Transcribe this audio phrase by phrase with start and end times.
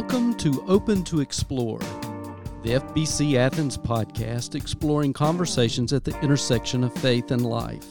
[0.00, 1.80] Welcome to Open to Explore,
[2.62, 7.84] the FBC Athens podcast exploring conversations at the intersection of faith and life.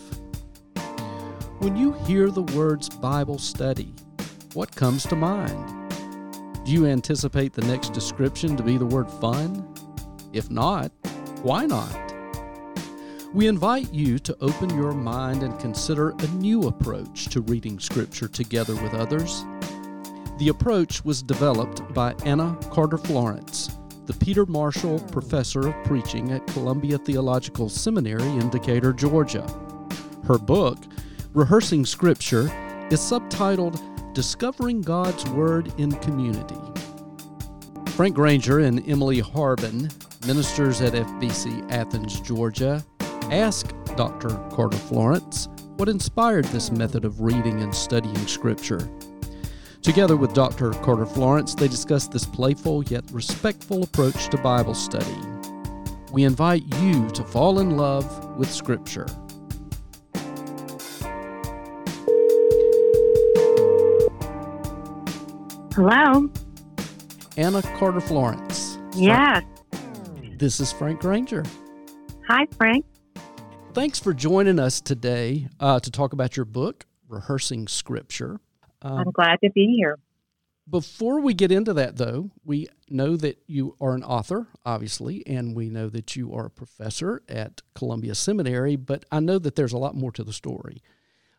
[1.59, 3.93] When you hear the words Bible study,
[4.53, 5.91] what comes to mind?
[6.63, 9.67] Do you anticipate the next description to be the word fun?
[10.31, 10.93] If not,
[11.41, 12.13] why not?
[13.33, 18.29] We invite you to open your mind and consider a new approach to reading Scripture
[18.29, 19.43] together with others
[20.37, 26.45] the approach was developed by Anna Carter Florence, the Peter Marshall Professor of Preaching at
[26.47, 29.45] Columbia Theological Seminary in Decatur, Georgia.
[30.25, 30.77] Her book,
[31.33, 32.51] Rehearsing Scripture,
[32.91, 33.81] is subtitled
[34.13, 36.55] Discovering God's Word in Community.
[37.89, 39.89] Frank Granger and Emily Harbin,
[40.27, 42.85] ministers at FBC Athens, Georgia,
[43.31, 44.29] asked Dr.
[44.51, 45.47] Carter Florence
[45.77, 48.87] what inspired this method of reading and studying Scripture.
[49.81, 50.71] Together with Dr.
[50.71, 55.15] Carter Florence, they discuss this playful yet respectful approach to Bible study.
[56.11, 59.07] We invite you to fall in love with Scripture.
[65.73, 66.29] Hello.
[67.37, 68.79] Anna Carter Florence.
[68.95, 69.43] Yes.
[70.37, 71.43] This is Frank Granger.
[72.27, 72.83] Hi, Frank.
[73.73, 78.39] Thanks for joining us today uh, to talk about your book, Rehearsing Scripture.
[78.81, 79.97] Um, I'm glad to be here.
[80.69, 85.55] Before we get into that, though, we know that you are an author, obviously, and
[85.55, 89.71] we know that you are a professor at Columbia Seminary, but I know that there's
[89.71, 90.81] a lot more to the story.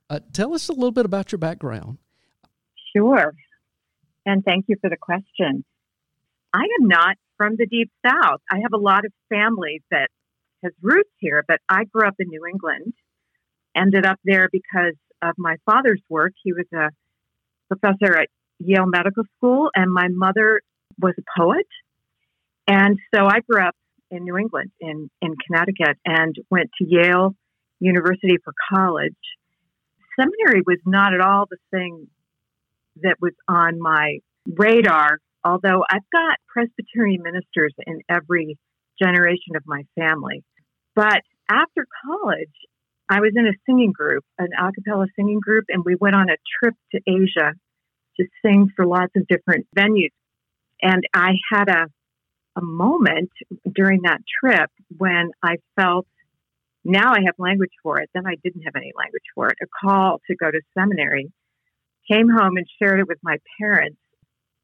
[0.09, 1.99] Uh, tell us a little bit about your background.
[2.97, 3.35] Sure.
[4.25, 5.63] And thank you for the question.
[6.55, 8.41] I am not from the Deep South.
[8.51, 10.09] I have a lot of family that
[10.63, 12.95] has roots here, but I grew up in New England,
[13.77, 16.33] ended up there because of my father's work.
[16.43, 16.89] He was a
[17.69, 20.61] professor at Yale Medical School, and my mother
[21.01, 21.67] was a poet.
[22.67, 23.77] And so I grew up
[24.11, 27.35] in New England, in, in Connecticut, and went to Yale
[27.81, 29.15] University for college.
[30.19, 32.09] Seminary was not at all the thing
[33.03, 38.59] that was on my radar, although I've got Presbyterian ministers in every
[39.01, 40.43] generation of my family.
[40.97, 42.49] But after college,
[43.11, 46.29] I was in a singing group, an a cappella singing group, and we went on
[46.29, 47.53] a trip to Asia
[48.19, 50.13] to sing for lots of different venues.
[50.83, 51.87] And I had a,
[52.57, 53.31] a moment
[53.75, 56.07] during that trip when I felt
[56.85, 58.11] now I have language for it.
[58.15, 59.57] Then I didn't have any language for it.
[59.63, 61.33] A call to go to seminary.
[62.11, 63.99] Came home and shared it with my parents.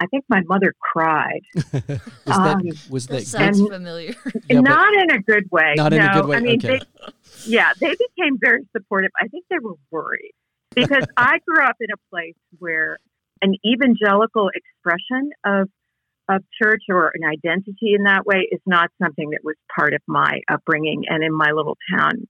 [0.04, 1.41] I think my mother cried.
[1.54, 4.15] was um, that, was that, that sounds familiar?
[4.50, 5.72] yeah, not in a good way.
[5.76, 6.37] Not no, in a good way.
[6.37, 6.78] I mean, okay.
[6.78, 7.12] they,
[7.47, 9.10] yeah, they became very supportive.
[9.19, 10.34] I think they were worried
[10.75, 12.98] because I grew up in a place where
[13.41, 15.69] an evangelical expression of
[16.26, 20.00] of church or an identity in that way is not something that was part of
[20.06, 22.26] my upbringing and in my little town.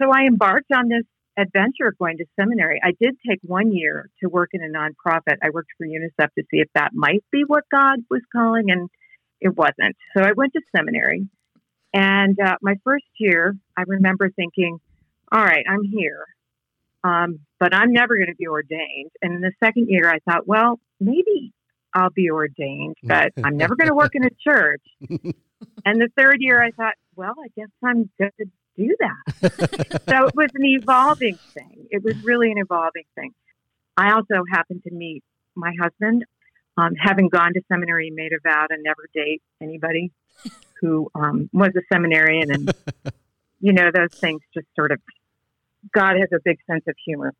[0.00, 1.02] So I embarked on this
[1.38, 2.80] adventure of going to seminary.
[2.82, 5.36] I did take one year to work in a nonprofit.
[5.42, 8.90] I worked for UNICEF to see if that might be what God was calling, and
[9.40, 9.96] it wasn't.
[10.16, 11.28] So I went to seminary.
[11.94, 14.78] And uh, my first year, I remember thinking,
[15.32, 16.26] all right, I'm here,
[17.04, 19.10] um, but I'm never going to be ordained.
[19.22, 21.52] And in the second year, I thought, well, maybe
[21.94, 24.82] I'll be ordained, but I'm never going to work in a church.
[25.84, 28.30] and the third year, I thought, well, I guess I'm to
[28.78, 30.02] do that.
[30.08, 31.86] so it was an evolving thing.
[31.90, 33.34] It was really an evolving thing.
[33.96, 35.22] I also happened to meet
[35.54, 36.24] my husband.
[36.76, 40.12] Um, having gone to seminary, made a vow to never date anybody
[40.80, 42.72] who um, was a seminarian, and
[43.60, 45.00] you know those things just sort of.
[45.92, 47.34] God has a big sense of humor.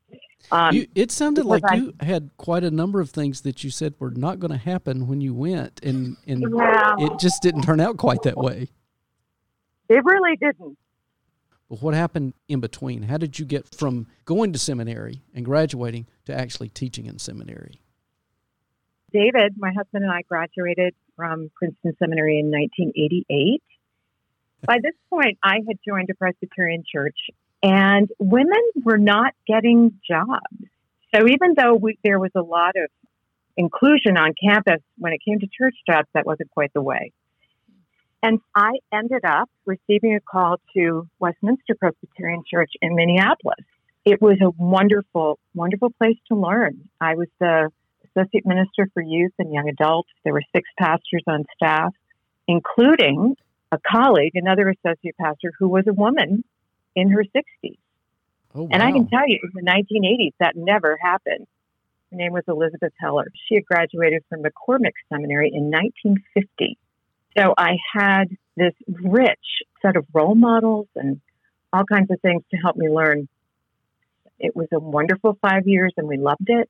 [0.51, 3.71] Um, you, it sounded like I, you had quite a number of things that you
[3.71, 6.97] said were not going to happen when you went, and and yeah.
[6.99, 8.69] it just didn't turn out quite that way.
[9.89, 10.77] It really didn't.
[11.69, 13.03] But what happened in between?
[13.03, 17.83] How did you get from going to seminary and graduating to actually teaching in seminary?
[19.13, 23.63] David, my husband and I graduated from Princeton Seminary in 1988.
[24.67, 27.17] By this point, I had joined a Presbyterian church,
[27.63, 30.71] and women were not getting jobs.
[31.15, 32.91] So even though we, there was a lot of
[33.57, 37.13] inclusion on campus when it came to church jobs, that wasn't quite the way.
[38.23, 43.65] And I ended up receiving a call to Westminster Presbyterian Church in Minneapolis.
[44.05, 46.89] It was a wonderful, wonderful place to learn.
[47.01, 47.71] I was the
[48.05, 50.09] associate minister for youth and young adults.
[50.25, 51.95] There were six pastors on staff,
[52.49, 53.37] including
[53.71, 56.43] a colleague, another associate pastor who was a woman
[56.97, 57.79] in her 60s.
[58.55, 58.69] Oh, wow.
[58.73, 61.47] And I can tell you, in the 1980s, that never happened.
[62.11, 63.31] Her name was Elizabeth Heller.
[63.47, 66.79] She had graduated from McCormick Seminary in 1950.
[67.39, 68.25] So I had
[68.57, 69.39] this rich
[69.83, 71.21] set of role models and
[71.73, 73.29] all kinds of things to help me learn.
[74.41, 76.69] It was a wonderful five years and we loved it.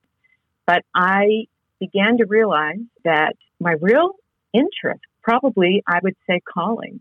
[0.66, 1.46] But I
[1.80, 4.12] began to realize that my real
[4.52, 7.00] interest, probably I would say calling,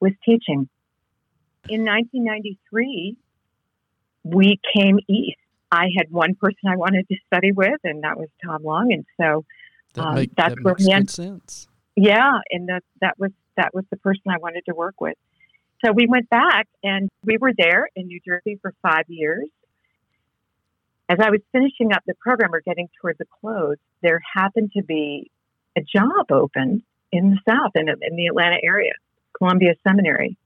[0.00, 0.68] was teaching.
[1.68, 3.16] In 1993,
[4.24, 5.38] we came east.
[5.72, 8.92] I had one person I wanted to study with, and that was Tom Long.
[8.92, 9.44] And so
[9.94, 11.10] That um, make- that's that where makes we ended.
[11.10, 11.68] sense.
[11.96, 15.16] Yeah, and that that was that was the person I wanted to work with.
[15.84, 19.48] So we went back and we were there in New Jersey for five years.
[21.08, 24.82] As I was finishing up the program or getting toward the close, there happened to
[24.82, 25.30] be
[25.76, 26.82] a job open
[27.12, 28.92] in the South in, in the Atlanta area,
[29.36, 30.38] Columbia Seminary.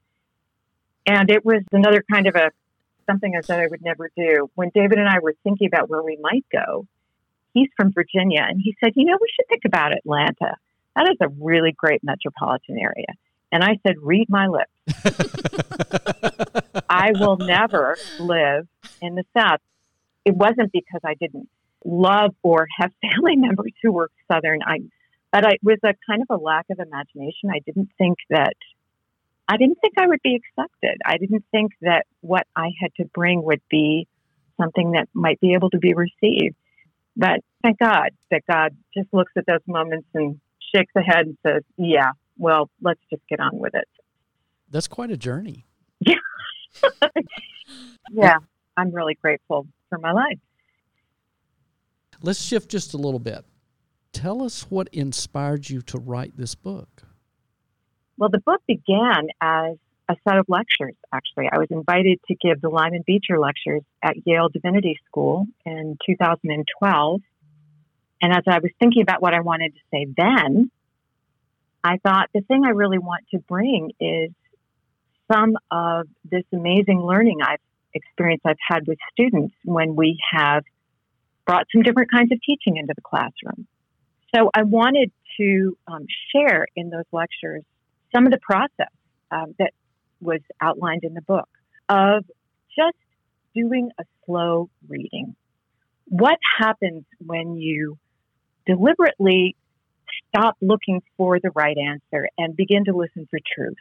[1.07, 2.51] And it was another kind of a
[3.09, 4.51] something I said I would never do.
[4.55, 6.87] When David and I were thinking about where we might go,
[7.55, 10.57] he's from Virginia and he said, You know, we should think about Atlanta.
[10.99, 13.07] That is a really great metropolitan area.
[13.53, 14.73] And I said, Read my lips.
[16.91, 18.67] I will never live
[19.01, 19.61] in the South.
[20.25, 21.49] It wasn't because I didn't
[21.85, 24.59] love or have family members who were Southern.
[24.67, 24.81] I,
[25.31, 27.51] but I, it was a kind of a lack of imagination.
[27.51, 28.57] I didn't think that,
[29.47, 31.01] I didn't think I would be accepted.
[31.07, 34.09] I didn't think that what I had to bring would be
[34.61, 36.57] something that might be able to be received.
[37.17, 40.41] But thank God that God just looks at those moments and
[40.75, 43.89] shakes the head and says, yeah, well, let's just get on with it.
[44.71, 45.67] That's quite a journey.
[48.11, 48.39] Yeah,
[48.77, 50.39] I'm really grateful for my life.
[52.23, 53.45] Let's shift just a little bit.
[54.13, 57.03] Tell us what inspired you to write this book.
[58.17, 59.77] Well, the book began as
[60.09, 61.49] a set of lectures, actually.
[61.53, 67.21] I was invited to give the Lyman Beecher lectures at Yale Divinity School in 2012.
[68.21, 70.71] And as I was thinking about what I wanted to say then,
[71.85, 74.31] I thought the thing I really want to bring is
[75.31, 77.61] some of this amazing learning I've
[77.95, 80.65] experienced I've had with students when we have
[81.47, 83.67] brought some different kinds of teaching into the classroom.
[84.35, 87.63] So I wanted to um, share in those lectures
[88.15, 88.93] some of the process
[89.31, 89.73] um, that
[90.21, 91.49] was outlined in the book
[91.89, 92.25] of
[92.77, 92.97] just
[93.55, 95.35] doing a slow reading.
[96.07, 97.99] What happens when you
[98.69, 99.57] deliberately
[100.29, 103.77] stop looking for the right answer and begin to listen for truth?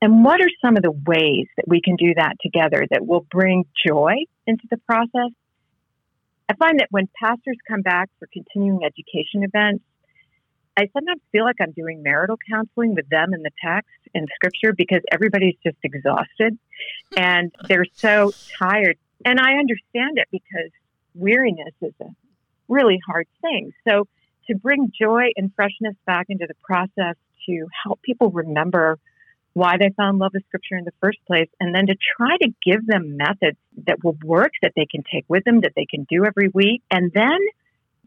[0.00, 3.26] And what are some of the ways that we can do that together that will
[3.30, 4.14] bring joy
[4.46, 5.32] into the process?
[6.48, 9.82] I find that when pastors come back for continuing education events,
[10.76, 14.74] I sometimes feel like I'm doing marital counseling with them in the text and scripture
[14.76, 16.58] because everybody's just exhausted
[17.16, 18.98] and they're so tired.
[19.24, 20.70] And I understand it because
[21.14, 22.04] weariness is a
[22.68, 23.72] really hard thing.
[23.86, 24.06] So
[24.48, 27.16] to bring joy and freshness back into the process
[27.46, 28.98] to help people remember
[29.54, 32.48] why they found love of scripture in the first place, and then to try to
[32.62, 36.06] give them methods that will work, that they can take with them, that they can
[36.10, 37.38] do every week, and then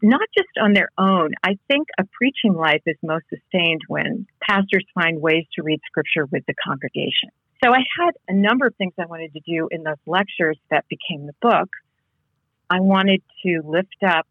[0.00, 1.32] not just on their own.
[1.42, 6.24] I think a preaching life is most sustained when pastors find ways to read scripture
[6.26, 7.30] with the congregation.
[7.62, 10.84] So I had a number of things I wanted to do in those lectures that
[10.88, 11.68] became the book.
[12.70, 14.26] I wanted to lift up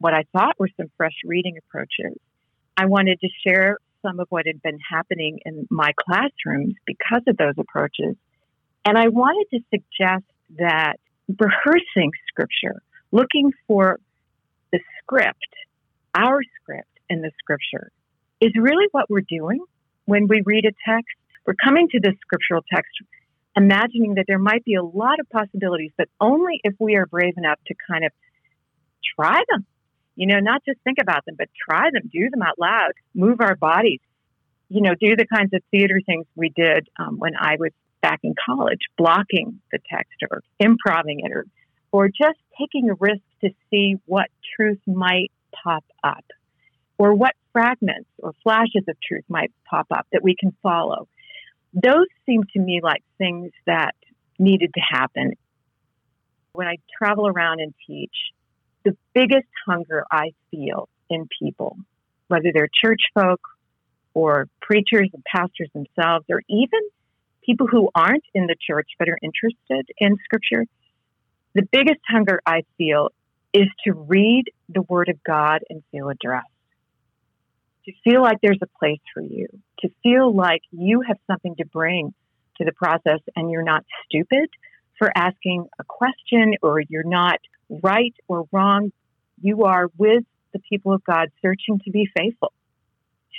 [0.00, 2.18] what I thought were some fresh reading approaches.
[2.76, 7.36] I wanted to share some of what had been happening in my classrooms because of
[7.36, 8.16] those approaches.
[8.84, 10.24] And I wanted to suggest
[10.58, 10.94] that
[11.28, 12.80] rehearsing scripture,
[13.12, 14.00] looking for
[14.72, 15.54] the script,
[16.14, 17.92] our script in the scripture,
[18.40, 19.62] is really what we're doing
[20.06, 21.14] when we read a text.
[21.46, 22.90] We're coming to this scriptural text
[23.56, 27.34] imagining that there might be a lot of possibilities, but only if we are brave
[27.36, 28.12] enough to kind of
[29.16, 29.66] try them.
[30.20, 33.38] You know, not just think about them, but try them, do them out loud, move
[33.40, 34.00] our bodies,
[34.68, 37.70] you know, do the kinds of theater things we did um, when I was
[38.02, 41.46] back in college, blocking the text or improving it or,
[41.90, 45.32] or just taking a risk to see what truth might
[45.64, 46.26] pop up
[46.98, 51.08] or what fragments or flashes of truth might pop up that we can follow.
[51.72, 53.94] Those seem to me like things that
[54.38, 55.32] needed to happen.
[56.52, 58.12] When I travel around and teach,
[58.84, 61.76] the biggest hunger I feel in people,
[62.28, 63.40] whether they're church folk
[64.14, 66.80] or preachers and pastors themselves, or even
[67.44, 70.64] people who aren't in the church but are interested in scripture,
[71.54, 73.10] the biggest hunger I feel
[73.52, 76.46] is to read the Word of God and feel addressed.
[77.86, 79.48] To feel like there's a place for you,
[79.80, 82.14] to feel like you have something to bring
[82.58, 84.48] to the process and you're not stupid
[84.98, 87.40] for asking a question or you're not
[87.82, 88.92] right or wrong
[89.40, 92.52] You are with the people of God searching to be faithful,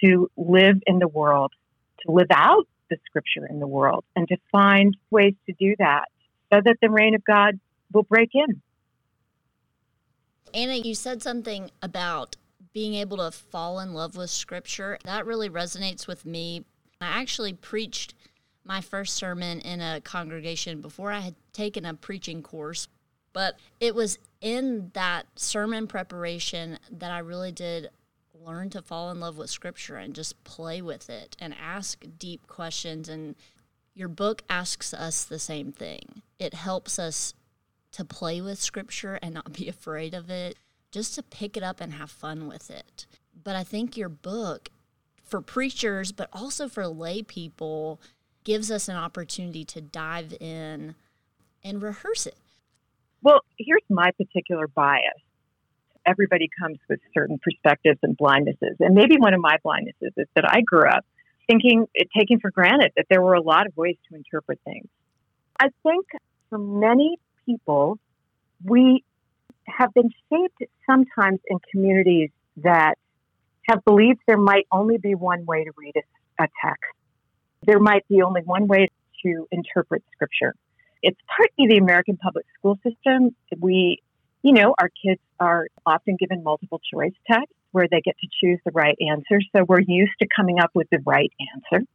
[0.03, 1.51] to live in the world,
[2.05, 6.05] to live out the scripture in the world, and to find ways to do that
[6.51, 7.59] so that the reign of God
[7.93, 8.61] will break in.
[10.53, 12.35] Anna, you said something about
[12.73, 14.97] being able to fall in love with scripture.
[15.05, 16.65] That really resonates with me.
[17.00, 18.13] I actually preached
[18.63, 22.88] my first sermon in a congregation before I had taken a preaching course,
[23.33, 27.89] but it was in that sermon preparation that I really did
[28.33, 32.47] learn to fall in love with scripture and just play with it and ask deep
[32.47, 33.35] questions and
[33.93, 36.21] your book asks us the same thing.
[36.39, 37.33] It helps us
[37.91, 40.57] to play with scripture and not be afraid of it,
[40.91, 43.05] just to pick it up and have fun with it.
[43.43, 44.69] But I think your book,
[45.23, 48.01] for preachers, but also for lay people,
[48.43, 50.95] gives us an opportunity to dive in
[51.63, 52.38] and rehearse it.
[53.23, 55.03] Well, here's my particular bias.
[56.05, 58.75] Everybody comes with certain perspectives and blindnesses.
[58.79, 61.05] And maybe one of my blindnesses is that I grew up
[61.47, 64.87] thinking, eh, taking for granted that there were a lot of ways to interpret things.
[65.59, 66.05] I think
[66.49, 67.99] for many people,
[68.63, 69.03] we
[69.67, 72.95] have been shaped sometimes in communities that
[73.69, 76.83] have believed there might only be one way to read a, a text.
[77.65, 78.89] There might be only one way
[79.23, 80.55] to interpret scripture.
[81.01, 83.36] It's partly the American public school system.
[83.60, 84.01] We,
[84.43, 88.60] you know, our kids are often given multiple choice tests where they get to choose
[88.65, 89.41] the right answer.
[89.55, 91.86] So we're used to coming up with the right answer.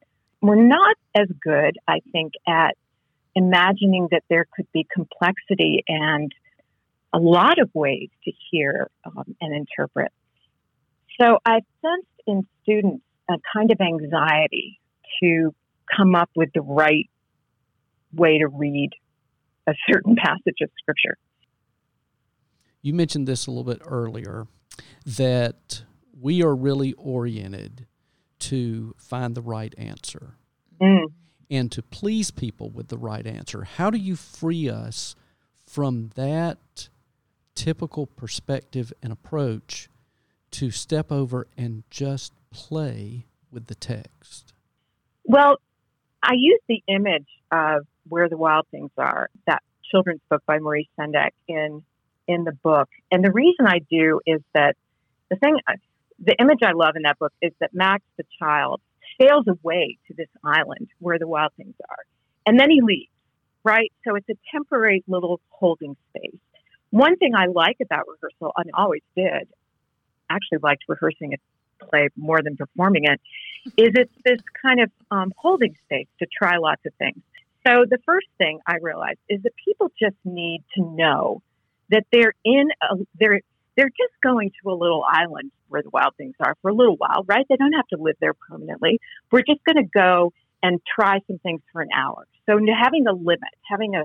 [0.41, 2.77] We're not as good, I think, at
[3.35, 6.33] imagining that there could be complexity and
[7.13, 10.13] a lot of ways to hear um, and interpret.
[11.21, 14.81] So I've sensed in students a kind of anxiety
[15.23, 15.55] to
[15.95, 17.09] come up with the right
[18.13, 18.91] way to read
[19.67, 21.17] a certain passage of scripture.
[22.83, 24.47] You mentioned this a little bit earlier
[25.05, 25.83] that
[26.21, 27.87] we are really oriented
[28.39, 30.37] to find the right answer.
[30.81, 31.07] Mm
[31.51, 33.65] and to please people with the right answer.
[33.65, 35.15] How do you free us
[35.65, 36.89] from that
[37.55, 39.89] typical perspective and approach
[40.53, 44.53] to step over and just play with the text?
[45.25, 45.57] Well,
[46.23, 50.89] I use the image of Where the Wild Things Are, that children's book by Maurice
[50.99, 51.83] Sendak in
[52.27, 52.89] in the book.
[53.11, 54.77] And the reason I do is that
[55.31, 55.59] the thing
[56.19, 58.81] the image I love in that book is that Max the child
[59.21, 62.05] sails away to this island where the wild things are.
[62.47, 63.11] And then he leaves,
[63.65, 63.93] right?
[64.07, 66.39] So it's a temporary little holding space.
[66.91, 69.49] One thing I like about rehearsal, and always did,
[70.31, 73.21] actually liked rehearsing a play more than performing it,
[73.77, 77.21] is it's this kind of um, holding space to try lots of things.
[77.67, 81.43] So the first thing I realized is that people just need to know
[81.91, 83.41] that they're in a, they're
[83.77, 86.97] they're just going to a little island where the wild things are for a little
[86.97, 87.45] while, right?
[87.49, 89.01] They don't have to live there permanently.
[89.31, 90.33] We're just going to go
[90.63, 92.27] and try some things for an hour.
[92.47, 94.05] So having a limit, having a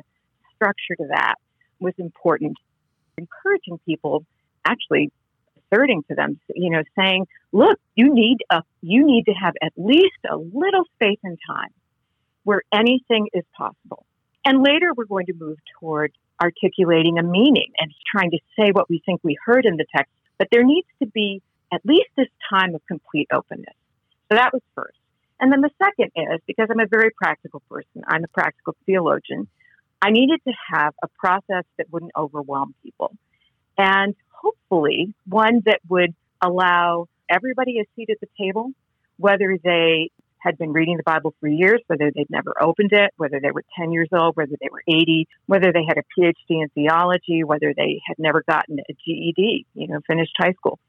[0.55, 1.35] structure to that
[1.79, 2.57] was important.
[3.17, 4.25] Encouraging people,
[4.67, 5.11] actually
[5.71, 9.71] asserting to them, you know, saying, "Look, you need a you need to have at
[9.77, 11.69] least a little space and time
[12.43, 14.05] where anything is possible."
[14.45, 18.89] And later, we're going to move toward articulating a meaning and trying to say what
[18.89, 20.11] we think we heard in the text.
[20.39, 23.75] But there needs to be at least this time of complete openness.
[24.29, 24.97] So that was first.
[25.39, 29.47] And then the second is because I'm a very practical person, I'm a practical theologian,
[30.01, 33.15] I needed to have a process that wouldn't overwhelm people.
[33.77, 38.71] And hopefully one that would allow everybody a seat at the table,
[39.17, 43.39] whether they had been reading the Bible for years, whether they'd never opened it, whether
[43.39, 46.67] they were 10 years old, whether they were 80, whether they had a PhD in
[46.69, 50.79] theology, whether they had never gotten a GED, you know, finished high school.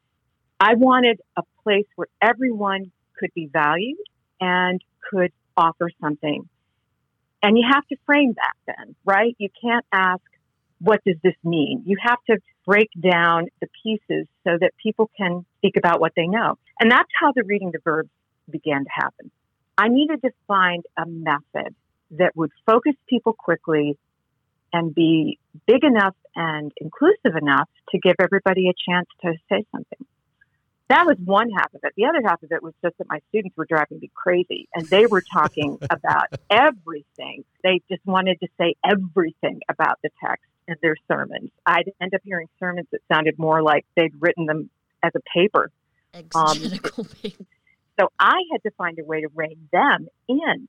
[0.58, 3.98] I wanted a place where everyone could be valued
[4.40, 4.80] and
[5.10, 6.48] could offer something.
[7.42, 9.34] And you have to frame that then, right?
[9.38, 10.22] You can't ask,
[10.78, 11.82] what does this mean?
[11.84, 16.26] You have to break down the pieces so that people can speak about what they
[16.26, 16.58] know.
[16.80, 18.10] And that's how the reading the verbs
[18.50, 19.30] began to happen.
[19.78, 21.74] I needed to find a method
[22.12, 23.98] that would focus people quickly
[24.72, 30.06] and be big enough and inclusive enough to give everybody a chance to say something.
[30.88, 31.92] That was one half of it.
[31.96, 34.86] The other half of it was just that my students were driving me crazy and
[34.88, 37.44] they were talking about everything.
[37.62, 41.50] They just wanted to say everything about the text in their sermons.
[41.64, 44.68] I'd end up hearing sermons that sounded more like they'd written them
[45.02, 45.70] as a paper.
[46.34, 46.58] Um,
[47.98, 50.68] so I had to find a way to rein them in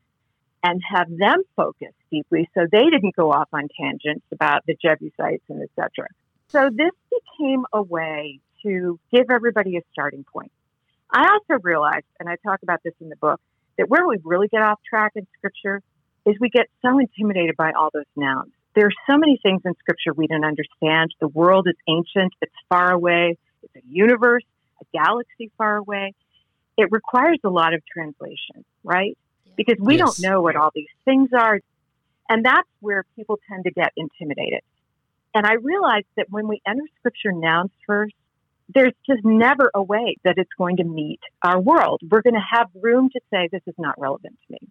[0.64, 5.44] and have them focus deeply so they didn't go off on tangents about the Jebusites
[5.50, 6.08] and etc.
[6.48, 10.52] so this became a way to give everybody a starting point.
[11.12, 13.40] I also realized, and I talk about this in the book,
[13.78, 15.82] that where we really get off track in scripture
[16.26, 18.52] is we get so intimidated by all those nouns.
[18.76, 21.14] There are so many things in scripture we don't understand.
[21.20, 24.44] The world is ancient, it's far away, it's a universe,
[24.82, 26.14] a galaxy far away.
[26.78, 29.18] It requires a lot of translation, right?
[29.56, 30.18] Because we yes.
[30.18, 31.60] don't know what all these things are.
[32.30, 34.62] And that's where people tend to get intimidated.
[35.36, 38.14] And I realized that when we enter scripture nouns first,
[38.74, 42.02] there's just never a way that it's going to meet our world.
[42.10, 44.70] We're going to have room to say, this is not relevant to me.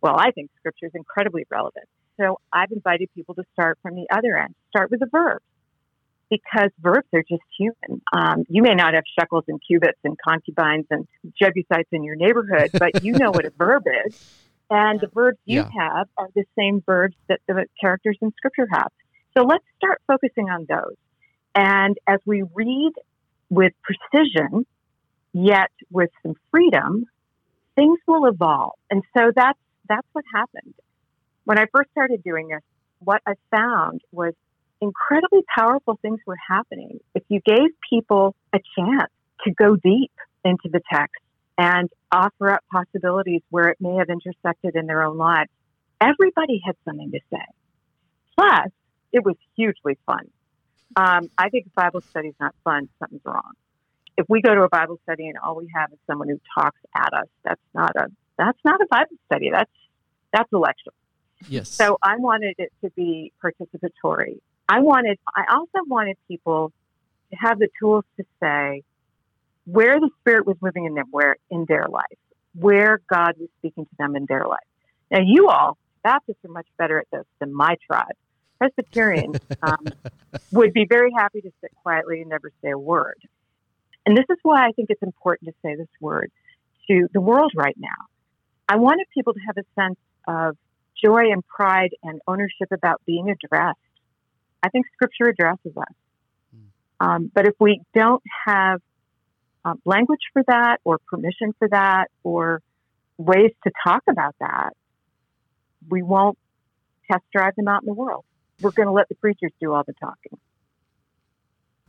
[0.00, 1.86] Well, I think scripture is incredibly relevant.
[2.18, 5.44] So I've invited people to start from the other end, start with the verbs,
[6.30, 8.00] because verbs are just human.
[8.12, 11.06] Um, you may not have shekels and cubits and concubines and
[11.40, 14.18] Jebusites in your neighborhood, but you know what a verb is.
[14.72, 15.68] And the verbs you yeah.
[15.80, 18.92] have are the same verbs that the characters in scripture have.
[19.36, 20.94] So let's start focusing on those.
[21.56, 22.92] And as we read
[23.48, 24.64] with precision,
[25.32, 27.06] yet with some freedom,
[27.74, 28.74] things will evolve.
[28.90, 29.58] And so that's
[29.88, 30.74] that's what happened.
[31.44, 32.62] When I first started doing this,
[33.00, 34.34] what I found was
[34.80, 37.00] incredibly powerful things were happening.
[37.14, 39.10] If you gave people a chance
[39.44, 40.12] to go deep
[40.44, 41.22] into the text
[41.58, 45.50] and offer up possibilities where it may have intersected in their own lives,
[46.00, 47.44] everybody had something to say.
[48.36, 48.70] Plus,
[49.12, 50.30] it was hugely fun.
[50.96, 52.88] Um, I think Bible study is not fun.
[52.98, 53.52] Something's wrong.
[54.16, 56.80] If we go to a Bible study and all we have is someone who talks
[56.96, 58.06] at us, that's not a
[58.36, 59.50] that's not a Bible study.
[59.52, 59.70] That's
[60.32, 60.92] that's a lecture.
[61.48, 61.68] Yes.
[61.68, 64.40] So I wanted it to be participatory.
[64.70, 65.18] I wanted.
[65.34, 66.72] I also wanted people
[67.30, 68.82] to have the tools to say
[69.66, 72.04] where the Spirit was moving in them, where in their life,
[72.54, 74.66] where God was speaking to them in their life.
[75.10, 78.14] Now, you all Baptists are much better at this than my tribe.
[78.58, 79.84] Presbyterians um,
[80.52, 83.18] would be very happy to sit quietly and never say a word.
[84.06, 86.30] And this is why I think it's important to say this word
[86.88, 87.88] to the world right now.
[88.68, 90.56] I wanted people to have a sense of
[91.02, 93.78] joy and pride and ownership about being addressed.
[94.62, 95.94] I think Scripture addresses us.
[96.54, 97.06] Hmm.
[97.06, 98.80] Um, but if we don't have
[99.64, 102.62] um, language for that or permission for that or
[103.18, 104.70] ways to talk about that,
[105.88, 106.38] we won't
[107.10, 108.24] test drive them out in the world
[108.60, 110.38] we're going to let the preachers do all the talking.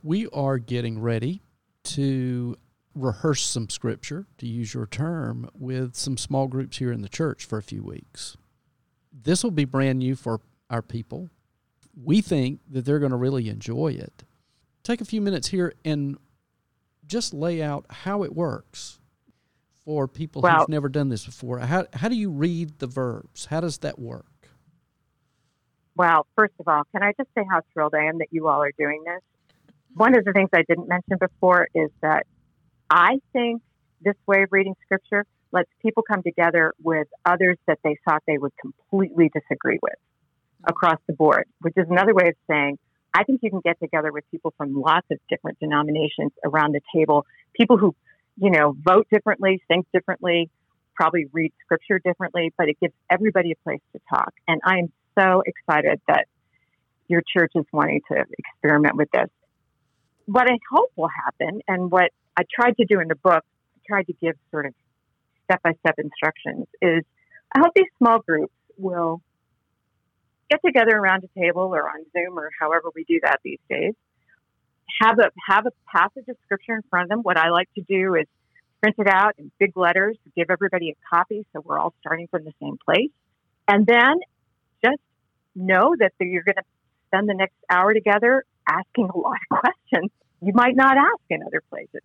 [0.02, 1.42] We are getting ready
[1.84, 2.56] to
[2.94, 7.44] rehearse some scripture, to use your term, with some small groups here in the church
[7.44, 8.36] for a few weeks.
[9.12, 11.30] This will be brand new for our people.
[12.00, 14.24] We think that they're going to really enjoy it.
[14.82, 16.16] Take a few minutes here and
[17.06, 19.00] just lay out how it works
[19.84, 21.58] for people well, who've never done this before.
[21.58, 23.46] How, how do you read the verbs?
[23.46, 24.26] How does that work?
[25.94, 28.62] Well, first of all, can I just say how thrilled I am that you all
[28.62, 29.20] are doing this?
[29.94, 32.26] One of the things I didn't mention before is that
[32.88, 33.60] I think
[34.00, 38.38] this way of reading scripture lets people come together with others that they thought they
[38.38, 39.94] would completely disagree with
[40.66, 42.78] across the board, which is another way of saying
[43.14, 46.80] I think you can get together with people from lots of different denominations around the
[46.94, 47.94] table, people who,
[48.38, 50.50] you know, vote differently, think differently,
[50.94, 54.32] probably read scripture differently, but it gives everybody a place to talk.
[54.48, 56.26] And I am so excited that
[57.08, 59.28] your church is wanting to experiment with this.
[60.26, 63.44] What I hope will happen, and what I tried to do in the book,
[63.76, 64.74] I tried to give sort of
[65.44, 67.04] step by step instructions, is
[67.54, 69.20] I hope these small groups will
[70.52, 73.94] get together around a table or on Zoom or however we do that these days.
[75.00, 77.20] Have a have a passage of scripture in front of them.
[77.20, 78.26] What I like to do is
[78.82, 82.44] print it out in big letters, give everybody a copy so we're all starting from
[82.44, 83.10] the same place.
[83.66, 84.16] And then
[84.84, 85.00] just
[85.54, 86.64] know that you're going to
[87.06, 90.10] spend the next hour together asking a lot of questions
[90.40, 92.02] you might not ask in other places.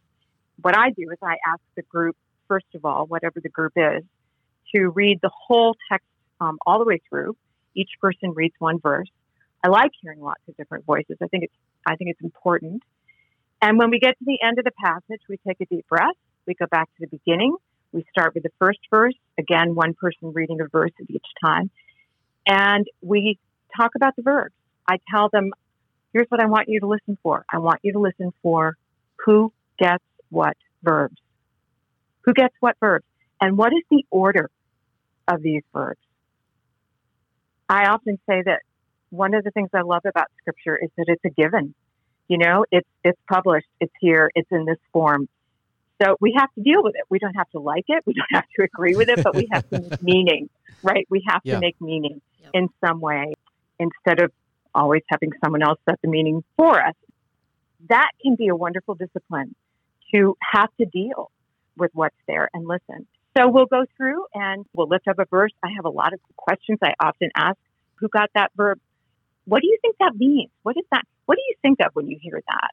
[0.62, 2.15] What I do is I ask the group,
[2.47, 4.03] first of all, whatever the group is,
[4.75, 6.07] to read the whole text
[6.39, 7.36] um, all the way through.
[7.77, 9.07] Each person reads one verse.
[9.63, 11.17] I like hearing lots of different voices.
[11.21, 11.53] I think it's
[11.85, 12.83] I think it's important.
[13.61, 16.17] And when we get to the end of the passage, we take a deep breath.
[16.45, 17.55] We go back to the beginning.
[17.91, 19.15] We start with the first verse.
[19.37, 21.69] Again, one person reading a verse at each time.
[22.47, 23.39] And we
[23.75, 24.53] talk about the verbs.
[24.87, 25.51] I tell them,
[26.13, 27.45] here's what I want you to listen for.
[27.51, 28.75] I want you to listen for
[29.25, 31.17] who gets what verbs.
[32.25, 33.05] Who gets what verbs?
[33.41, 34.49] And what is the order
[35.27, 35.99] of these verbs?
[37.69, 38.62] I often say that
[39.10, 41.73] one of the things I love about scripture is that it's a given.
[42.27, 45.30] You know, it's it's published, it's here, it's in this form.
[46.01, 47.03] So we have to deal with it.
[47.10, 49.47] We don't have to like it, we don't have to agree with it, but we
[49.51, 50.49] have to make meaning,
[50.84, 51.08] right?
[51.10, 51.56] We have yeah.
[51.56, 52.21] to make meaning
[52.53, 53.34] in some way
[53.80, 54.32] instead of
[54.75, 56.95] always having someone else set the meaning for us.
[57.89, 59.56] That can be a wonderful discipline
[60.13, 61.32] to have to deal
[61.77, 63.08] with what's there and listen.
[63.38, 65.52] So we'll go through and we'll lift up a verse.
[65.63, 67.58] I have a lot of questions I often ask.
[67.95, 68.80] Who got that verb?
[69.45, 70.50] What do you think that means?
[70.63, 71.04] What is that?
[71.26, 72.71] What do you think of when you hear that?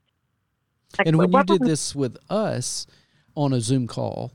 [0.98, 2.86] Like, and when you did this with us
[3.34, 4.32] on a Zoom call,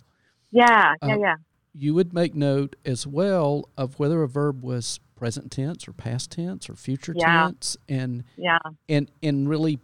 [0.52, 1.36] yeah, yeah, uh, yeah,
[1.74, 6.32] you would make note as well of whether a verb was present tense or past
[6.32, 7.46] tense or future yeah.
[7.46, 9.80] tense, and yeah, and and really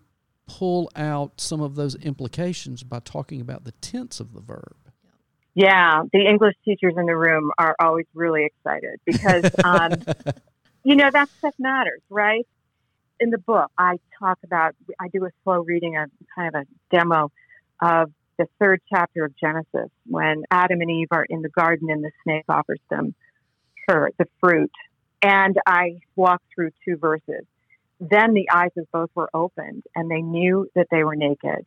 [0.48, 4.76] pull out some of those implications by talking about the tense of the verb.
[5.56, 9.92] Yeah, the English teachers in the room are always really excited because, um,
[10.84, 12.46] you know, that stuff matters, right?
[13.22, 16.66] In the book, I talk about, I do a slow reading, a kind of a
[16.94, 17.32] demo
[17.82, 22.04] of the third chapter of Genesis when Adam and Eve are in the garden and
[22.04, 23.16] the snake offers them
[23.88, 24.72] her, the fruit.
[25.22, 27.46] And I walk through two verses.
[28.02, 31.66] Then the eyes of both were opened and they knew that they were naked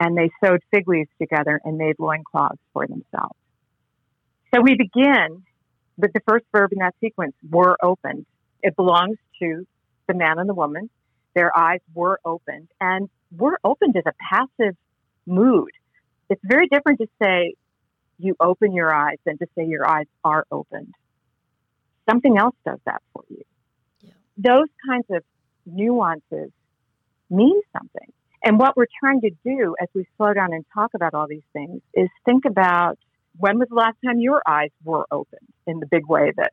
[0.00, 3.36] and they sewed fig leaves together and made loincloths for themselves.
[4.52, 5.44] So we begin
[5.98, 8.26] with the first verb in that sequence, were opened.
[8.62, 9.66] It belongs to
[10.08, 10.90] the man and the woman.
[11.34, 12.68] Their eyes were opened.
[12.80, 14.76] And were opened is a passive
[15.26, 15.70] mood.
[16.28, 17.54] It's very different to say
[18.18, 20.94] you open your eyes than to say your eyes are opened.
[22.08, 23.42] Something else does that for you.
[24.00, 24.12] Yeah.
[24.36, 25.22] Those kinds of
[25.66, 26.50] nuances
[27.28, 28.12] mean something.
[28.42, 31.42] And what we're trying to do as we slow down and talk about all these
[31.52, 32.98] things is think about
[33.38, 36.52] when was the last time your eyes were opened in the big way that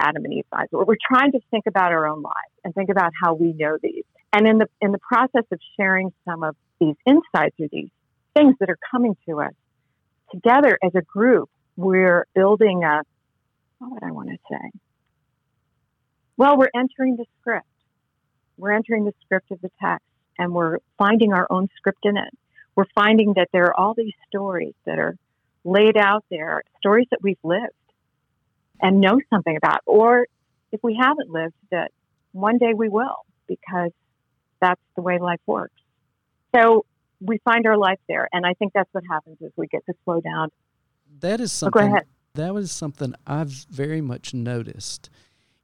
[0.00, 0.84] Adam and Eve's eyes were.
[0.84, 4.04] We're trying to think about our own lives and think about how we know these.
[4.32, 7.90] And in the in the process of sharing some of these insights or these
[8.34, 9.52] things that are coming to us
[10.30, 13.02] together as a group, we're building a
[13.78, 14.70] what would I want to say?
[16.36, 17.66] Well, we're entering the script.
[18.58, 20.06] We're entering the script of the text
[20.38, 22.36] and we're finding our own script in it.
[22.74, 25.16] We're finding that there are all these stories that are
[25.64, 27.72] laid out there, stories that we've lived
[28.80, 30.26] and know something about, or
[30.72, 31.90] if we haven't lived, that
[32.32, 33.90] one day we will, because
[34.60, 35.80] that's the way life works.
[36.54, 36.84] So
[37.20, 39.94] we find our life there, and I think that's what happens as we get to
[40.04, 40.50] slow down.
[41.20, 41.82] That is something.
[41.82, 42.06] Oh, go ahead.
[42.34, 45.08] That was something I've very much noticed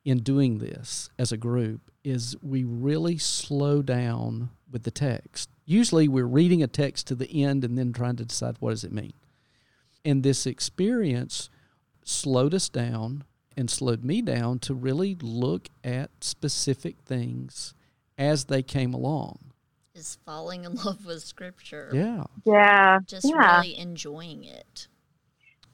[0.04, 5.50] in doing this as a group is we really slow down with the text.
[5.64, 8.84] Usually we're reading a text to the end and then trying to decide what does
[8.84, 9.12] it mean.
[10.04, 11.50] And this experience
[12.04, 13.24] slowed us down
[13.56, 17.74] and slowed me down to really look at specific things
[18.18, 19.52] as they came along.
[19.94, 21.90] Is falling in love with scripture.
[21.92, 22.24] Yeah.
[22.44, 22.98] Yeah.
[23.06, 23.56] Just yeah.
[23.56, 24.88] really enjoying it.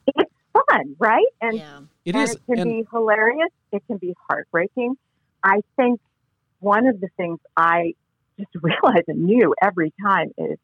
[0.07, 1.25] It's fun, right?
[1.41, 1.79] And, yeah.
[2.05, 3.49] it, and is, it can and be hilarious.
[3.71, 4.95] It can be heartbreaking.
[5.43, 6.01] I think
[6.59, 7.93] one of the things I
[8.39, 10.57] just realize anew every time is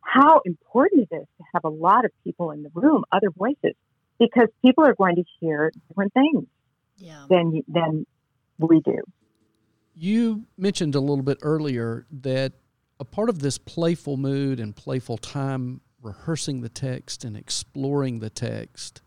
[0.00, 3.74] how important it is to have a lot of people in the room, other voices,
[4.18, 6.44] because people are going to hear different things
[6.98, 7.24] yeah.
[7.28, 8.06] than than
[8.58, 8.98] we do.
[9.94, 12.52] You mentioned a little bit earlier that
[13.00, 18.30] a part of this playful mood and playful time rehearsing the text and exploring the
[18.30, 19.02] text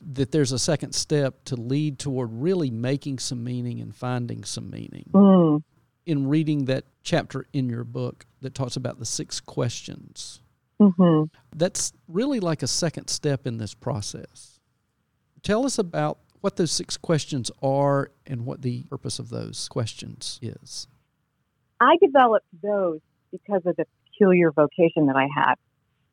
[0.00, 4.70] that there's a second step to lead toward really making some meaning and finding some
[4.70, 5.10] meaning.
[5.12, 5.62] Mm
[6.08, 10.40] in reading that chapter in your book that talks about the six questions.
[10.80, 11.24] Mm-hmm.
[11.54, 14.58] That's really like a second step in this process.
[15.42, 20.38] Tell us about what those six questions are and what the purpose of those questions
[20.40, 20.86] is.
[21.78, 25.58] I developed those because of the peculiar vocation that I have.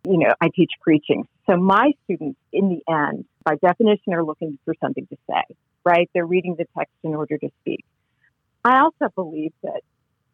[0.06, 1.26] You know, I teach preaching.
[1.50, 5.56] So my students, in the end, by definition, are looking for something to say,
[5.86, 6.10] right?
[6.14, 7.86] They're reading the text in order to speak.
[8.66, 9.82] I also believe that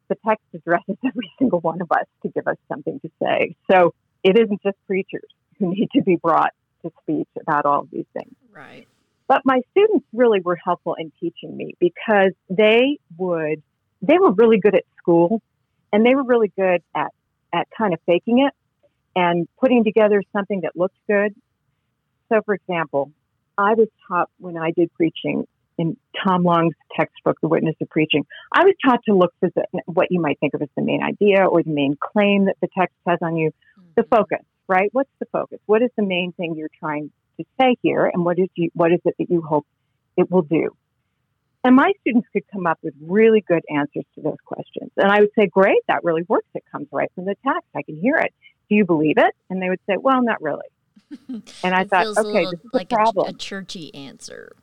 [0.07, 3.55] the text addresses every single one of us to give us something to say.
[3.69, 7.91] So it isn't just preachers who need to be brought to speech about all of
[7.91, 8.33] these things.
[8.51, 8.87] Right.
[9.27, 13.61] But my students really were helpful in teaching me because they would,
[14.01, 15.41] they were really good at school
[15.93, 17.11] and they were really good at,
[17.53, 18.53] at kind of faking it
[19.15, 21.35] and putting together something that looked good.
[22.29, 23.11] So, for example,
[23.57, 28.25] I was taught when I did preaching in Tom Long's textbook, The Witness of Preaching,
[28.51, 31.01] I was taught to look for the, what you might think of as the main
[31.03, 33.89] idea or the main claim that the text has on you, mm-hmm.
[33.95, 34.89] the focus, right?
[34.91, 35.59] What's the focus?
[35.65, 38.91] What is the main thing you're trying to say here, and what is you, what
[38.91, 39.65] is it that you hope
[40.17, 40.75] it will do?
[41.63, 44.91] And my students could come up with really good answers to those questions.
[44.97, 46.47] And I would say, great, that really works.
[46.55, 47.67] It comes right from the text.
[47.75, 48.33] I can hear it.
[48.67, 49.35] Do you believe it?
[49.49, 50.67] And they would say, well, not really.
[51.63, 53.27] And I thought, okay, this is like problem.
[53.27, 54.55] A, a churchy answer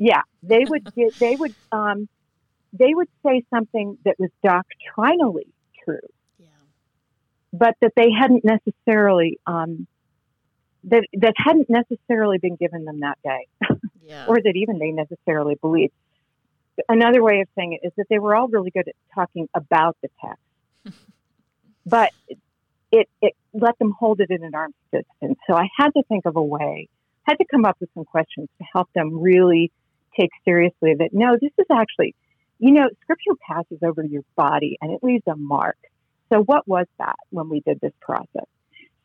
[0.00, 2.08] yeah, they would get, they would um,
[2.72, 5.46] they would say something that was doctrinally
[5.84, 5.98] true,
[6.38, 6.46] Yeah.
[7.52, 9.86] but that they hadn't necessarily um,
[10.84, 13.46] that that hadn't necessarily been given them that day,
[14.02, 14.24] Yeah.
[14.28, 15.92] or that even they necessarily believed.
[16.88, 19.98] Another way of saying it is that they were all really good at talking about
[20.02, 20.96] the text,
[21.86, 22.10] but
[22.90, 25.38] it it let them hold it in an arm's distance.
[25.46, 26.88] So I had to think of a way,
[27.24, 29.70] had to come up with some questions to help them really
[30.18, 32.14] take seriously that no, this is actually,
[32.58, 35.76] you know, scripture passes over your body and it leaves a mark.
[36.32, 38.46] So what was that when we did this process?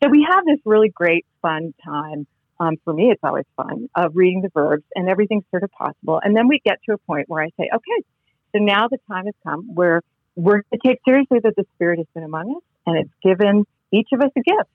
[0.04, 2.28] So we have this really great fun time.
[2.60, 6.22] Um, for me, it's always fun of reading the verbs and everything's sort of possible.
[6.24, 8.06] And then we get to a point where I say, okay,
[8.54, 10.02] so now the time has come where
[10.36, 14.10] we're to take seriously that the Spirit has been among us and it's given each
[14.14, 14.70] of us a gift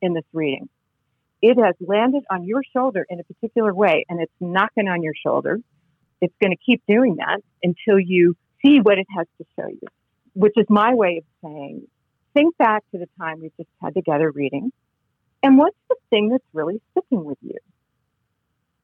[0.00, 0.68] in this reading.
[1.42, 5.14] It has landed on your shoulder in a particular way and it's knocking on your
[5.24, 5.58] shoulder.
[6.20, 9.88] It's going to keep doing that until you see what it has to show you,
[10.34, 11.86] which is my way of saying,
[12.34, 14.70] think back to the time we just had together reading.
[15.42, 17.56] And what's the thing that's really sticking with you?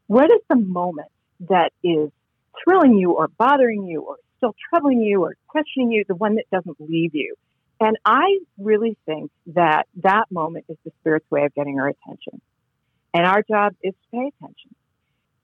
[0.07, 1.11] What is the moment
[1.49, 2.11] that is
[2.65, 6.45] thrilling you or bothering you or still troubling you or questioning you, the one that
[6.51, 7.35] doesn't leave you?
[7.81, 12.41] And I really think that that moment is the Spirit's way of getting our attention.
[13.13, 14.75] And our job is to pay attention.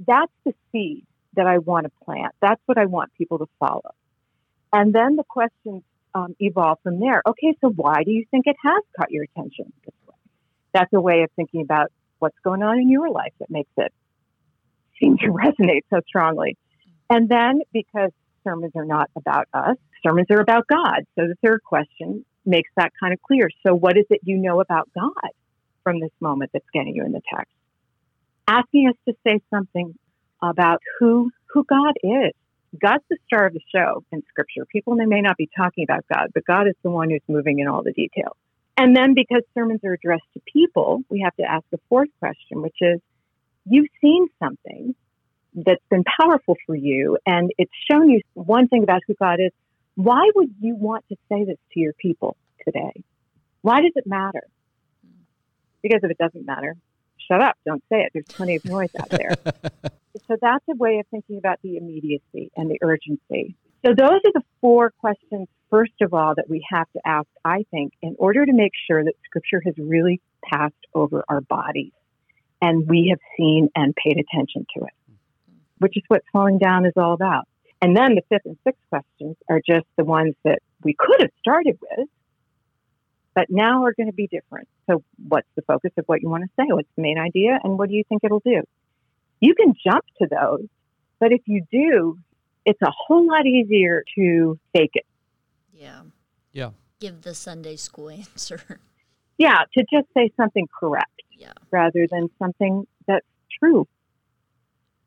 [0.06, 2.34] That's the seed that I want to plant.
[2.40, 3.94] That's what I want people to follow.
[4.72, 5.82] And then the questions
[6.14, 7.22] um, evolve from there.
[7.26, 10.14] Okay, so why do you think it has caught your attention this way?
[10.72, 13.92] That's a way of thinking about what's going on in your life that makes it
[15.00, 16.56] seem to resonate so strongly.
[17.10, 18.10] And then because
[18.44, 21.04] sermons are not about us, sermons are about God.
[21.18, 23.48] So the third question makes that kind of clear.
[23.66, 25.30] So what is it you know about God
[25.82, 27.52] from this moment that's getting you in the text?
[28.48, 29.94] Asking us to say something
[30.42, 32.32] about who who God is.
[32.80, 34.64] God's the star of the show in scripture.
[34.64, 37.58] People they may not be talking about God, but God is the one who's moving
[37.58, 38.36] in all the details.
[38.76, 42.62] And then because sermons are addressed to people, we have to ask a fourth question,
[42.62, 43.00] which is
[43.66, 44.94] you've seen something
[45.54, 49.52] that's been powerful for you and it's shown you one thing about who God is.
[49.94, 53.04] Why would you want to say this to your people today?
[53.60, 54.44] Why does it matter?
[55.82, 56.76] Because if it doesn't matter,
[57.28, 58.10] shut up, don't say it.
[58.12, 59.34] There's plenty of noise out there.
[60.28, 63.54] so that's a way of thinking about the immediacy and the urgency.
[63.84, 67.64] So those are the four questions, first of all, that we have to ask, I
[67.70, 71.92] think, in order to make sure that Scripture has really passed over our bodies
[72.60, 74.92] and we have seen and paid attention to it,
[75.82, 77.46] which is what slowing down is all about.
[77.80, 81.30] And then the fifth and sixth questions are just the ones that we could have
[81.40, 82.08] started with,
[83.34, 84.68] but now are going to be different.
[84.88, 86.66] So, what's the focus of what you want to say?
[86.70, 87.58] What's the main idea?
[87.62, 88.62] And what do you think it'll do?
[89.40, 90.68] You can jump to those,
[91.18, 92.18] but if you do,
[92.64, 95.06] it's a whole lot easier to fake it.
[95.74, 96.02] Yeah.
[96.52, 96.70] Yeah.
[97.00, 98.60] Give the Sunday school answer.
[99.38, 101.52] Yeah, to just say something correct Yeah.
[101.72, 103.26] rather than something that's
[103.58, 103.88] true.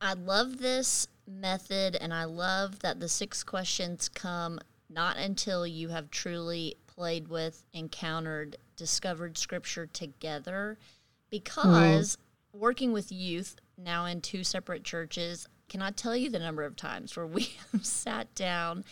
[0.05, 5.89] I love this method and I love that the six questions come not until you
[5.89, 10.77] have truly played with, encountered, discovered scripture together.
[11.29, 12.59] Because mm-hmm.
[12.59, 17.15] working with youth now in two separate churches, cannot tell you the number of times
[17.17, 18.85] where we have sat down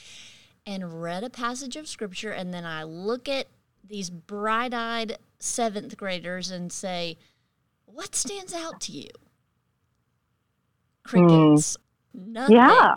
[0.66, 3.48] and read a passage of scripture and then I look at
[3.88, 7.18] these bright-eyed seventh graders and say,
[7.86, 9.10] "What stands out to you?"
[11.08, 11.54] Mm.
[11.54, 11.78] Crickets.
[12.14, 12.56] Nothing.
[12.56, 12.96] Yeah.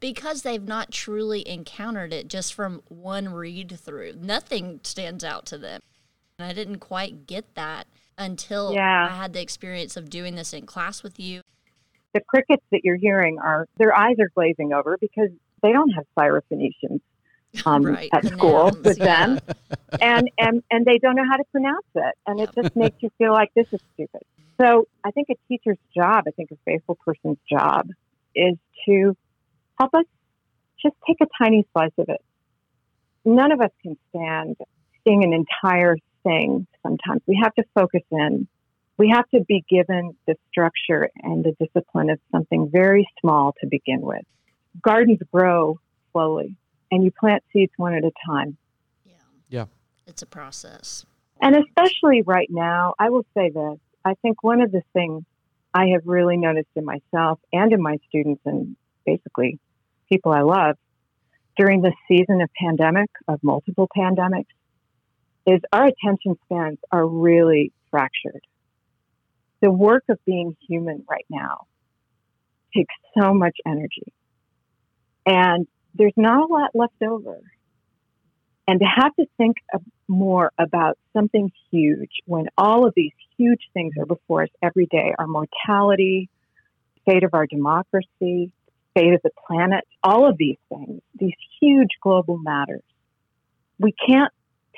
[0.00, 4.14] Because they've not truly encountered it just from one read through.
[4.20, 5.80] Nothing stands out to them.
[6.38, 7.86] And I didn't quite get that
[8.16, 9.08] until Yeah.
[9.10, 11.42] I had the experience of doing this in class with you.
[12.14, 15.30] The crickets that you're hearing are, their eyes are glazing over because
[15.62, 17.00] they don't have Syrophoenicians
[17.66, 19.26] um, Right, at school with yeah.
[19.26, 19.40] them.
[20.00, 22.14] And, and, and they don't know how to pronounce it.
[22.26, 24.22] And it just makes you feel like this is stupid.
[24.60, 27.88] So I think a teacher's job, I think a faithful person's job
[28.34, 29.16] is to
[29.78, 30.04] help us
[30.82, 32.20] just take a tiny slice of it.
[33.24, 34.56] None of us can stand
[35.04, 37.22] seeing an entire thing sometimes.
[37.26, 38.48] We have to focus in.
[38.96, 43.66] We have to be given the structure and the discipline of something very small to
[43.66, 44.22] begin with.
[44.80, 45.80] Gardens grow
[46.12, 46.56] slowly,
[46.94, 48.56] and you plant seeds one at a time.
[49.04, 49.14] Yeah.
[49.48, 49.64] Yeah.
[50.06, 51.04] It's a process.
[51.40, 53.78] And especially right now, I will say this.
[54.04, 55.24] I think one of the things
[55.74, 59.58] I have really noticed in myself and in my students and basically
[60.08, 60.76] people I love
[61.56, 64.46] during this season of pandemic, of multiple pandemics,
[65.48, 68.46] is our attention spans are really fractured.
[69.60, 71.66] The work of being human right now
[72.72, 74.12] takes so much energy.
[75.26, 77.40] And there's not a lot left over.
[78.66, 79.56] And to have to think
[80.08, 85.14] more about something huge when all of these huge things are before us every day
[85.18, 86.28] our mortality,
[87.04, 88.52] fate of our democracy,
[88.94, 92.82] fate of the planet, all of these things, these huge global matters.
[93.78, 94.32] We can't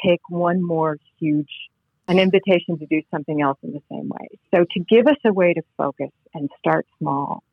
[0.04, 1.50] take one more huge,
[2.08, 4.28] an invitation to do something else in the same way.
[4.52, 7.44] So to give us a way to focus and start small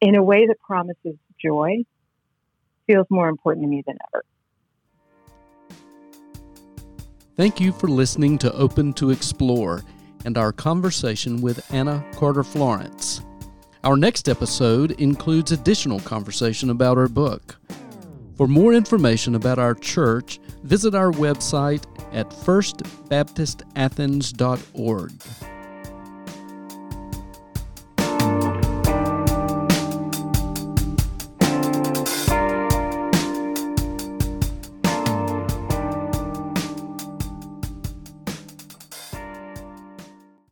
[0.00, 1.84] in a way that promises joy
[2.90, 4.24] feels more important to me than ever.
[7.36, 9.84] Thank you for listening to Open to Explore
[10.24, 13.20] and our conversation with Anna Carter Florence.
[13.84, 17.56] Our next episode includes additional conversation about her book.
[18.36, 25.12] For more information about our church, visit our website at firstbaptistathens.org.